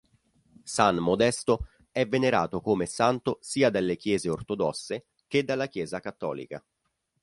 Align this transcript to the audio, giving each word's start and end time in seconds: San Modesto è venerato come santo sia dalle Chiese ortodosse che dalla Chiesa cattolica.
San 0.63 0.95
Modesto 0.97 1.67
è 1.91 2.07
venerato 2.07 2.59
come 2.59 2.87
santo 2.87 3.37
sia 3.39 3.69
dalle 3.69 3.97
Chiese 3.97 4.29
ortodosse 4.31 5.05
che 5.27 5.43
dalla 5.43 5.67
Chiesa 5.67 5.99
cattolica. 5.99 6.65